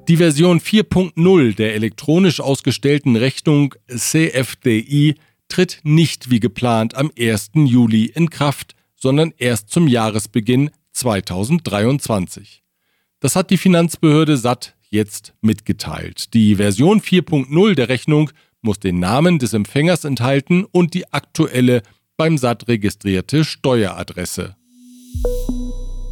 Die 0.07 0.17
Version 0.17 0.59
4.0 0.59 1.55
der 1.55 1.73
elektronisch 1.73 2.39
ausgestellten 2.39 3.15
Rechnung 3.15 3.73
CFDI 3.87 5.15
tritt 5.47 5.79
nicht 5.81 6.29
wie 6.29 6.39
geplant 6.39 6.93
am 6.93 7.11
1. 7.17 7.51
Juli 7.55 8.05
in 8.05 8.29
Kraft, 8.29 8.75
sondern 8.95 9.33
erst 9.39 9.71
zum 9.71 9.87
Jahresbeginn 9.87 10.69
2023. 10.91 12.61
Das 13.19 13.35
hat 13.35 13.49
die 13.49 13.57
Finanzbehörde 13.57 14.37
SAT 14.37 14.75
jetzt 14.91 15.33
mitgeteilt. 15.41 16.35
Die 16.35 16.57
Version 16.57 17.01
4.0 17.01 17.73
der 17.73 17.89
Rechnung 17.89 18.29
muss 18.61 18.77
den 18.79 18.99
Namen 18.99 19.39
des 19.39 19.53
Empfängers 19.53 20.03
enthalten 20.03 20.65
und 20.65 20.93
die 20.93 21.11
aktuelle 21.13 21.81
beim 22.15 22.37
SAT 22.37 22.67
registrierte 22.67 23.43
Steueradresse. 23.43 24.55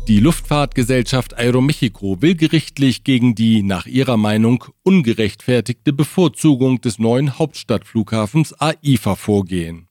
Die 0.10 0.20
Luftfahrtgesellschaft 0.20 1.38
Aeromexico 1.38 2.22
will 2.22 2.36
gerichtlich 2.36 3.06
gegen 3.06 3.36
die 3.36 3.64
nach 3.64 3.86
ihrer 3.86 4.18
Meinung 4.18 4.66
ungerechtfertigte 4.84 5.94
Bevorzugung 5.94 6.82
des 6.82 7.00
neuen 7.00 7.40
Hauptstadtflughafens 7.40 8.54
AIFA 8.60 9.16
vorgehen. 9.16 9.88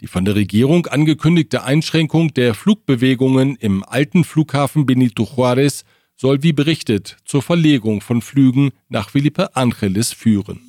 Die 0.00 0.06
von 0.06 0.24
der 0.24 0.36
Regierung 0.36 0.86
angekündigte 0.86 1.64
Einschränkung 1.64 2.32
der 2.32 2.54
Flugbewegungen 2.54 3.56
im 3.56 3.82
alten 3.82 4.22
Flughafen 4.22 4.86
Benito 4.86 5.24
Juárez 5.24 5.82
soll 6.14 6.44
wie 6.44 6.52
berichtet 6.52 7.16
zur 7.24 7.42
Verlegung 7.42 8.02
von 8.02 8.22
Flügen 8.22 8.70
nach 8.88 9.10
Felipe 9.10 9.56
Angeles 9.56 10.12
führen. 10.12 10.60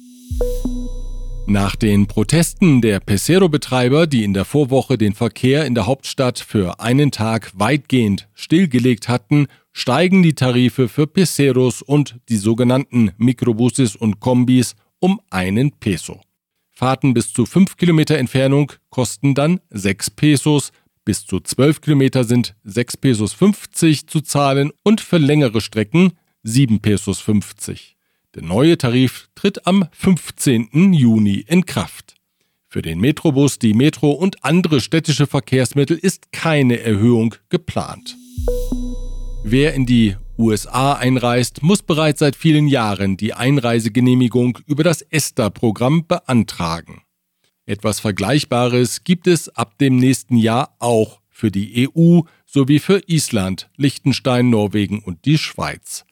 Nach 1.51 1.75
den 1.75 2.07
Protesten 2.07 2.79
der 2.79 3.01
Pesero-Betreiber, 3.01 4.07
die 4.07 4.23
in 4.23 4.33
der 4.33 4.45
Vorwoche 4.45 4.97
den 4.97 5.13
Verkehr 5.13 5.65
in 5.65 5.75
der 5.75 5.85
Hauptstadt 5.85 6.39
für 6.39 6.79
einen 6.79 7.11
Tag 7.11 7.51
weitgehend 7.53 8.29
stillgelegt 8.33 9.09
hatten, 9.09 9.47
steigen 9.73 10.23
die 10.23 10.33
Tarife 10.33 10.87
für 10.87 11.07
Peseros 11.07 11.81
und 11.81 12.21
die 12.29 12.37
sogenannten 12.37 13.11
Mikrobuses 13.17 13.97
und 13.97 14.21
Kombis 14.21 14.77
um 14.99 15.19
einen 15.29 15.73
Peso. 15.73 16.21
Fahrten 16.69 17.13
bis 17.13 17.33
zu 17.33 17.45
5 17.45 17.75
Kilometer 17.75 18.17
Entfernung 18.17 18.71
kosten 18.89 19.35
dann 19.35 19.59
6 19.71 20.11
Pesos, 20.11 20.71
bis 21.03 21.25
zu 21.25 21.41
12 21.41 21.81
Kilometer 21.81 22.23
sind 22.23 22.55
6 22.63 22.95
Pesos 22.95 23.33
50 23.33 24.07
zu 24.07 24.21
zahlen 24.21 24.71
und 24.83 25.01
für 25.01 25.17
längere 25.17 25.59
Strecken 25.59 26.13
7 26.43 26.79
Pesos 26.79 27.19
50. 27.19 27.97
Der 28.33 28.43
neue 28.43 28.77
Tarif 28.77 29.27
tritt 29.35 29.67
am 29.67 29.89
15. 29.91 30.93
Juni 30.93 31.43
in 31.45 31.65
Kraft. 31.65 32.15
Für 32.69 32.81
den 32.81 33.01
Metrobus, 33.01 33.59
die 33.59 33.73
Metro 33.73 34.11
und 34.11 34.45
andere 34.45 34.79
städtische 34.79 35.27
Verkehrsmittel 35.27 35.97
ist 35.97 36.31
keine 36.31 36.79
Erhöhung 36.79 37.35
geplant. 37.49 38.15
Wer 39.43 39.73
in 39.73 39.85
die 39.85 40.15
USA 40.37 40.93
einreist, 40.93 41.61
muss 41.61 41.83
bereits 41.83 42.19
seit 42.19 42.37
vielen 42.37 42.69
Jahren 42.69 43.17
die 43.17 43.33
Einreisegenehmigung 43.33 44.59
über 44.65 44.85
das 44.85 45.01
ESTA-Programm 45.01 46.07
beantragen. 46.07 47.01
Etwas 47.65 47.99
Vergleichbares 47.99 49.03
gibt 49.03 49.27
es 49.27 49.49
ab 49.49 49.77
dem 49.77 49.97
nächsten 49.97 50.37
Jahr 50.37 50.73
auch 50.79 51.19
für 51.29 51.51
die 51.51 51.89
EU 51.89 52.21
sowie 52.45 52.79
für 52.79 53.01
Island, 53.07 53.69
Liechtenstein, 53.75 54.49
Norwegen 54.49 54.99
und 54.99 55.25
die 55.25 55.37
Schweiz. 55.37 56.05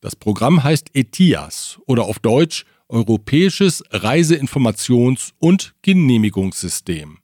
Das 0.00 0.16
Programm 0.16 0.64
heißt 0.64 0.94
ETIAS 0.94 1.78
oder 1.86 2.04
auf 2.04 2.18
Deutsch 2.18 2.64
Europäisches 2.88 3.84
Reiseinformations- 3.90 5.32
und 5.38 5.74
Genehmigungssystem. 5.82 7.18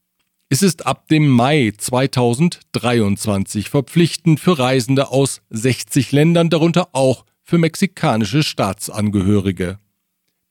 Es 0.49 0.63
ist 0.63 0.87
ab 0.87 1.09
dem 1.09 1.27
Mai 1.29 1.73
2023 1.77 3.69
verpflichtend 3.69 4.39
für 4.39 4.59
Reisende 4.59 5.11
aus 5.11 5.41
60 5.51 6.13
Ländern, 6.13 6.51
darunter 6.51 6.91
auch 6.93 7.25
für 7.43 7.59
mexikanische 7.59 8.45
Staatsangehörige. 8.45 9.81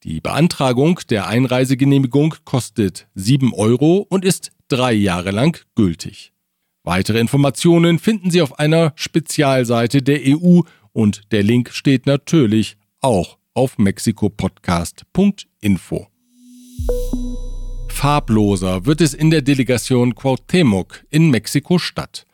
Die 0.04 0.20
Beantragung 0.20 1.00
der 1.10 1.28
Einreisegenehmigung 1.28 2.36
kostet 2.44 3.08
7 3.16 3.54
Euro 3.54 4.06
und 4.10 4.26
ist 4.26 4.52
drei 4.68 4.94
Jahre 4.94 5.32
lang 5.32 5.64
gültig. 5.76 6.34
Weitere 6.84 7.20
Informationen 7.20 7.98
finden 8.00 8.32
Sie 8.32 8.42
auf 8.42 8.60
einer 8.60 8.92
Spezialseite 8.96 10.02
der 10.02 10.20
EU 10.26 10.62
und 10.96 11.32
der 11.32 11.44
Link 11.44 11.72
steht 11.74 12.06
natürlich 12.06 12.78
auch 13.02 13.38
auf 13.54 13.78
mexikopodcast.info. 13.78 16.08
Farbloser 17.90 18.86
wird 18.86 19.02
es 19.02 19.14
in 19.14 19.30
der 19.30 19.42
Delegation 19.42 20.16
Cuauhtémoc 20.16 21.04
in 21.10 21.32
Mexiko-Stadt. 21.32 22.26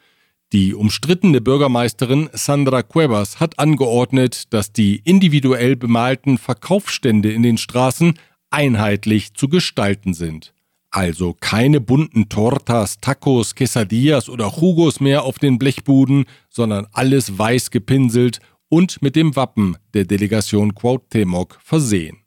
Die 0.53 0.75
umstrittene 0.75 1.41
Bürgermeisterin 1.41 2.29
Sandra 2.33 2.83
Cuevas 2.83 3.39
hat 3.39 3.57
angeordnet, 3.57 4.53
dass 4.53 4.71
die 4.71 5.01
individuell 5.05 5.75
bemalten 5.75 6.37
Verkaufsstände 6.37 7.31
in 7.31 7.41
den 7.41 7.57
Straßen 7.57 8.13
einheitlich 8.51 9.33
zu 9.33 9.49
gestalten 9.49 10.13
sind. 10.13 10.53
Also 10.91 11.33
keine 11.39 11.79
bunten 11.79 12.27
Tortas, 12.27 12.99
Tacos, 12.99 13.55
Quesadillas 13.55 14.27
oder 14.27 14.51
Jugos 14.59 14.99
mehr 14.99 15.23
auf 15.23 15.39
den 15.39 15.57
Blechbuden, 15.57 16.25
sondern 16.49 16.85
alles 16.91 17.37
weiß 17.37 17.71
gepinselt 17.71 18.39
und 18.67 19.01
mit 19.01 19.15
dem 19.15 19.35
Wappen 19.37 19.77
der 19.93 20.03
Delegation 20.03 20.73
Cuauhtémoc 20.73 21.55
versehen. 21.63 22.17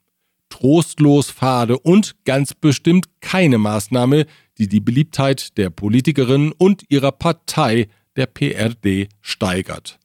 Trostlos 0.48 1.30
fade 1.30 1.78
und 1.78 2.16
ganz 2.24 2.54
bestimmt 2.54 3.06
keine 3.20 3.58
Maßnahme, 3.58 4.24
die 4.56 4.68
die 4.68 4.80
Beliebtheit 4.80 5.58
der 5.58 5.68
Politikerin 5.68 6.52
und 6.56 6.84
ihrer 6.88 7.12
Partei, 7.12 7.88
der 8.16 8.26
PRD, 8.26 9.08
steigert. 9.20 9.98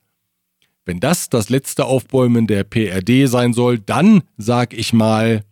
Wenn 0.86 1.00
das 1.00 1.30
das 1.30 1.50
letzte 1.50 1.86
Aufbäumen 1.86 2.48
der 2.48 2.64
PRD 2.64 3.30
sein 3.30 3.54
soll, 3.54 3.80
dann 3.80 4.24
sag 4.38 4.74
ich 4.74 4.92
mal, 4.92 5.44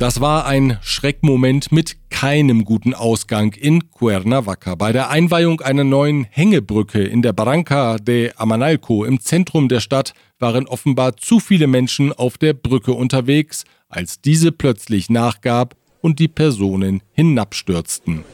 Das 0.00 0.18
war 0.22 0.46
ein 0.46 0.78
Schreckmoment 0.80 1.72
mit 1.72 1.98
keinem 2.08 2.64
guten 2.64 2.94
Ausgang 2.94 3.52
in 3.52 3.90
Cuernavaca. 3.90 4.74
Bei 4.74 4.92
der 4.92 5.10
Einweihung 5.10 5.60
einer 5.60 5.84
neuen 5.84 6.24
Hängebrücke 6.24 7.04
in 7.04 7.20
der 7.20 7.34
Barranca 7.34 7.98
de 7.98 8.32
Amanalco 8.36 9.04
im 9.04 9.20
Zentrum 9.20 9.68
der 9.68 9.80
Stadt 9.80 10.14
waren 10.38 10.66
offenbar 10.66 11.18
zu 11.18 11.38
viele 11.38 11.66
Menschen 11.66 12.14
auf 12.14 12.38
der 12.38 12.54
Brücke 12.54 12.92
unterwegs, 12.92 13.64
als 13.90 14.22
diese 14.22 14.52
plötzlich 14.52 15.10
nachgab 15.10 15.76
und 16.00 16.18
die 16.18 16.28
Personen 16.28 17.02
hinabstürzten. 17.12 18.24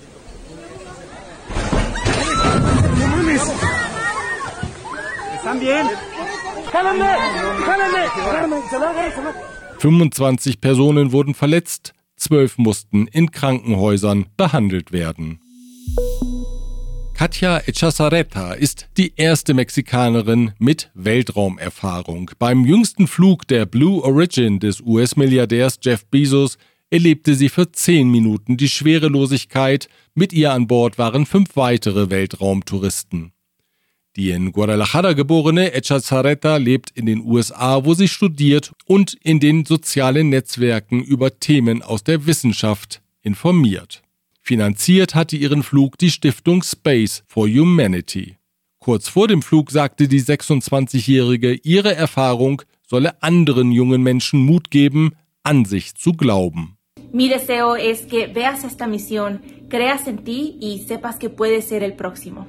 25 9.87 10.61
Personen 10.61 11.13
wurden 11.13 11.33
verletzt, 11.33 11.95
12 12.17 12.59
mussten 12.59 13.07
in 13.07 13.31
Krankenhäusern 13.31 14.27
behandelt 14.37 14.91
werden. 14.91 15.39
Katja 17.15 17.59
Echazareta 17.59 18.55
ist 18.55 18.89
die 18.97 19.13
erste 19.15 19.55
Mexikanerin 19.55 20.51
mit 20.59 20.91
Weltraumerfahrung. 20.95 22.33
Beim 22.41 22.65
jüngsten 22.65 23.07
Flug 23.07 23.47
der 23.47 23.65
Blue 23.65 24.03
Origin 24.03 24.59
des 24.59 24.81
US-Milliardärs 24.81 25.79
Jeff 25.81 26.05
Bezos 26.07 26.59
erlebte 26.91 27.37
sie 27.37 27.49
für 27.49 27.71
zehn 27.71 28.11
Minuten 28.11 28.57
die 28.57 28.69
Schwerelosigkeit. 28.69 29.89
Mit 30.17 30.33
ihr 30.33 30.53
an 30.53 30.67
Bord 30.67 30.99
waren 30.99 31.27
fünf 31.27 31.55
weitere 31.55 32.11
Weltraumtouristen. 32.11 33.36
Die 34.17 34.31
in 34.31 34.51
Guadalajara 34.51 35.13
geborene 35.13 35.75
Echazareta 35.75 36.57
lebt 36.57 36.91
in 36.95 37.05
den 37.05 37.23
USA, 37.23 37.85
wo 37.85 37.93
sie 37.93 38.09
studiert 38.09 38.73
und 38.87 39.13
in 39.23 39.41
den 39.41 39.67
sozialen 39.67 40.31
Netzwerken 40.31 41.03
über 41.03 41.39
Themen 41.39 41.83
aus 41.83 42.03
der 42.03 42.25
Wissenschaft 42.25 43.03
informiert. 43.21 44.03
Finanziert 44.41 45.15
hatte 45.15 45.37
ihren 45.37 45.63
Flug 45.63 45.99
die 45.99 46.11
Stiftung 46.11 46.63
Space 46.63 47.25
for 47.27 47.47
Humanity. 47.47 48.37
Kurz 48.79 49.09
vor 49.09 49.29
dem 49.29 49.43
Flug 49.43 49.71
sagte 49.71 50.09
die 50.09 50.23
26-Jährige, 50.23 51.53
ihre 51.63 51.95
Erfahrung 51.95 52.63
solle 52.87 53.23
anderen 53.23 53.71
jungen 53.71 54.03
Menschen 54.03 54.41
Mut 54.41 54.71
geben, 54.71 55.13
an 55.43 55.67
sich 55.67 55.95
zu 55.95 56.13
glauben. 56.13 56.79
Mi 57.13 57.29
deseo 57.29 57.75
es 57.75 58.07
que 58.07 58.29
veas 58.29 58.65
esta 58.65 58.87
misión, 58.87 59.41
creas 59.69 60.07
en 60.07 60.25
ti 60.25 60.57
y 60.61 60.87
sepas 60.87 61.19
que 61.19 61.29
puedes 61.29 61.67
ser 61.67 61.83
el 61.83 61.95
próximo. 61.95 62.47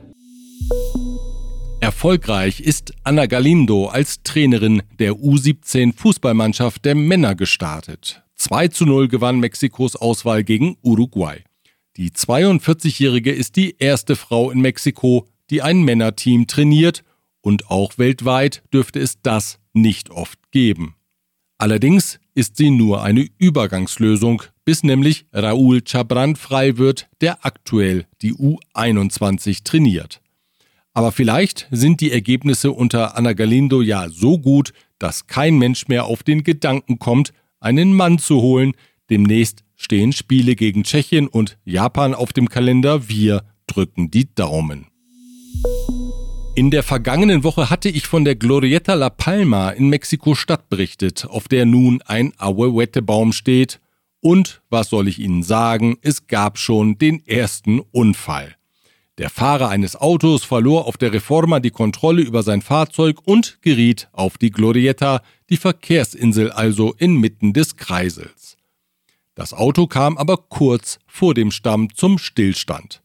Erfolgreich 1.88 2.60
ist 2.60 2.92
Ana 3.06 3.28
Galindo 3.28 3.86
als 3.86 4.22
Trainerin 4.22 4.84
der 5.00 5.14
U17 5.14 5.94
Fußballmannschaft 5.96 6.84
der 6.84 6.96
Männer 6.96 7.34
gestartet. 7.34 8.24
2 8.36 8.68
zu 8.68 8.86
0 8.86 9.08
gewann 9.08 9.40
Mexikos 9.40 9.96
Auswahl 9.96 10.44
gegen 10.44 10.76
Uruguay. 10.82 11.46
Die 11.96 12.10
42-Jährige 12.10 13.32
ist 13.32 13.56
die 13.56 13.78
erste 13.80 14.18
Frau 14.18 14.52
in 14.52 14.60
Mexiko, 14.60 15.30
die 15.50 15.62
ein 15.62 15.82
Männerteam 15.82 16.46
trainiert 16.46 17.06
und 17.40 17.72
auch 17.72 17.98
weltweit 17.98 18.64
dürfte 18.74 19.00
es 19.00 19.22
das 19.22 19.58
nicht 19.72 20.10
oft 20.10 20.40
geben. 20.52 20.98
Allerdings 21.58 22.20
ist 22.34 22.58
sie 22.58 22.70
nur 22.70 23.02
eine 23.02 23.26
Übergangslösung, 23.38 24.44
bis 24.66 24.84
nämlich 24.84 25.26
Raúl 25.32 25.88
Chabran 25.88 26.36
frei 26.36 26.78
wird, 26.78 27.08
der 27.22 27.46
aktuell 27.46 28.08
die 28.22 28.34
U21 28.34 29.64
trainiert. 29.64 30.20
Aber 30.98 31.12
vielleicht 31.12 31.68
sind 31.70 32.02
die 32.02 32.12
Ergebnisse 32.12 32.72
unter 32.72 33.16
Ana 33.16 33.34
Galindo 33.34 33.84
ja 33.84 34.10
so 34.10 34.40
gut, 34.40 34.74
dass 34.98 35.28
kein 35.28 35.60
Mensch 35.60 35.88
mehr 35.88 36.06
auf 36.06 36.24
den 36.24 36.42
Gedanken 36.42 36.98
kommt, 36.98 37.34
einen 37.60 37.94
Mann 37.94 38.18
zu 38.18 38.42
holen. 38.42 38.74
Demnächst 39.12 39.64
stehen 39.76 40.12
Spiele 40.12 40.56
gegen 40.56 40.84
Tschechien 40.84 41.28
und 41.28 41.60
Japan 41.66 42.16
auf 42.16 42.34
dem 42.34 42.50
Kalender. 42.50 43.08
Wir 43.10 43.44
drücken 43.68 44.10
die 44.10 44.34
Daumen. 44.34 44.88
In 46.56 46.72
der 46.72 46.82
vergangenen 46.82 47.44
Woche 47.44 47.70
hatte 47.70 47.90
ich 47.90 48.08
von 48.08 48.26
der 48.26 48.36
Glorieta 48.36 48.96
La 48.96 49.12
Palma 49.12 49.70
in 49.70 49.90
Mexiko-Stadt 49.90 50.68
berichtet, 50.68 51.28
auf 51.28 51.48
der 51.48 51.68
nun 51.68 52.02
ein 52.08 52.34
Ahuehuete-Baum 52.40 53.34
steht. 53.34 53.82
Und 54.20 54.64
was 54.72 54.90
soll 54.90 55.08
ich 55.08 55.20
Ihnen 55.20 55.44
sagen, 55.44 55.98
es 56.02 56.26
gab 56.26 56.58
schon 56.58 56.98
den 56.98 57.24
ersten 57.28 57.82
Unfall. 57.92 58.57
Der 59.18 59.32
Fahrer 59.32 59.70
eines 59.70 59.96
Autos 59.96 60.44
verlor 60.44 60.86
auf 60.86 60.98
der 60.98 61.12
Reforma 61.12 61.60
die 61.60 61.72
Kontrolle 61.72 62.22
über 62.22 62.44
sein 62.44 62.62
Fahrzeug 62.62 63.18
und 63.26 63.60
geriet 63.62 64.10
auf 64.12 64.38
die 64.38 64.52
Glorieta, 64.52 65.22
die 65.50 65.58
Verkehrsinsel 65.58 66.52
also 66.52 66.94
inmitten 66.94 67.52
des 67.52 67.78
Kreisels. 67.78 68.58
Das 69.34 69.54
Auto 69.54 69.88
kam 69.88 70.18
aber 70.18 70.38
kurz 70.38 71.00
vor 71.08 71.34
dem 71.34 71.50
Stamm 71.50 71.94
zum 71.96 72.20
Stillstand. 72.20 73.02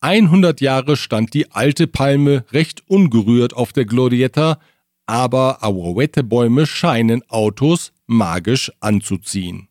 100 0.00 0.60
Jahre 0.60 0.96
stand 0.96 1.32
die 1.32 1.52
alte 1.52 1.86
Palme 1.86 2.44
recht 2.52 2.82
ungerührt 2.88 3.54
auf 3.54 3.72
der 3.72 3.84
Glorietta, 3.84 4.58
aber 5.06 5.62
Ahuehuete-Bäume 5.62 6.66
scheinen 6.66 7.22
Autos 7.28 7.92
magisch 8.06 8.72
anzuziehen. 8.80 9.68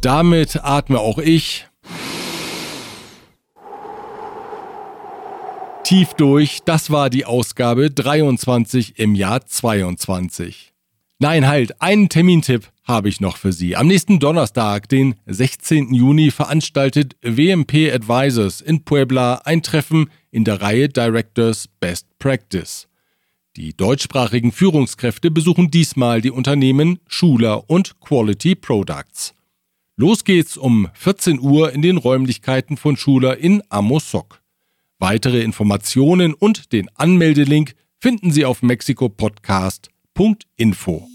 Damit 0.00 0.60
atme 0.62 1.00
auch 1.00 1.18
ich 1.18 1.66
tief 5.84 6.14
durch. 6.14 6.60
Das 6.64 6.90
war 6.90 7.10
die 7.10 7.26
Ausgabe 7.26 7.90
23 7.90 8.98
im 8.98 9.14
Jahr 9.14 9.44
22. 9.44 10.72
Nein, 11.18 11.46
halt, 11.46 11.80
einen 11.80 12.08
Termintipp 12.08 12.72
habe 12.84 13.08
ich 13.08 13.20
noch 13.20 13.36
für 13.36 13.52
Sie. 13.52 13.76
Am 13.76 13.86
nächsten 13.86 14.18
Donnerstag, 14.18 14.88
den 14.88 15.14
16. 15.26 15.94
Juni, 15.94 16.30
veranstaltet 16.30 17.16
WMP 17.22 17.92
Advisors 17.92 18.60
in 18.60 18.84
Puebla 18.84 19.42
ein 19.44 19.62
Treffen 19.62 20.10
in 20.30 20.44
der 20.44 20.60
Reihe 20.60 20.88
Directors 20.88 21.68
Best 21.80 22.06
Practice. 22.18 22.88
Die 23.56 23.76
deutschsprachigen 23.76 24.52
Führungskräfte 24.52 25.30
besuchen 25.30 25.70
diesmal 25.70 26.20
die 26.20 26.30
Unternehmen 26.30 26.98
Schuler 27.06 27.68
und 27.68 28.00
Quality 28.00 28.54
Products. 28.54 29.34
Los 29.96 30.24
geht's 30.24 30.56
um 30.56 30.88
14 30.94 31.38
Uhr 31.38 31.72
in 31.72 31.82
den 31.82 31.98
Räumlichkeiten 31.98 32.76
von 32.76 32.96
Schuler 32.96 33.36
in 33.36 33.62
Amosok. 33.68 34.40
Weitere 34.98 35.42
Informationen 35.42 36.34
und 36.34 36.72
den 36.72 36.88
Anmeldelink 36.94 37.74
finden 38.00 38.30
Sie 38.30 38.44
auf 38.44 38.62
mexikopodcast.info. 38.62 41.08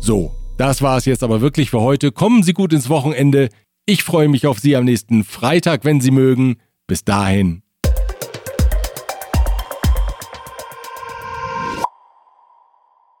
So, 0.00 0.34
das 0.56 0.82
war 0.82 0.96
es 0.96 1.04
jetzt 1.04 1.22
aber 1.22 1.40
wirklich 1.40 1.70
für 1.70 1.80
heute. 1.80 2.12
Kommen 2.12 2.42
Sie 2.42 2.52
gut 2.52 2.72
ins 2.72 2.88
Wochenende. 2.88 3.48
Ich 3.86 4.02
freue 4.02 4.28
mich 4.28 4.46
auf 4.46 4.58
Sie 4.58 4.76
am 4.76 4.84
nächsten 4.84 5.24
Freitag, 5.24 5.84
wenn 5.84 6.00
Sie 6.00 6.10
mögen. 6.10 6.56
Bis 6.86 7.04
dahin. 7.04 7.62